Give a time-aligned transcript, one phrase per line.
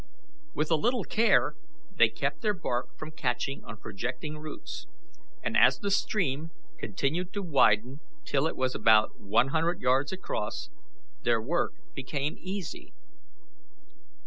[0.55, 1.53] With a little care
[1.95, 4.87] they kept their bark from catching on projecting roots,
[5.43, 10.71] and as the stream continued to widen till it was about one hundred yards across,
[11.21, 12.93] their work became easy.